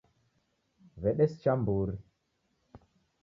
W'edesicha 1.01 1.53
mburi. 1.63 1.95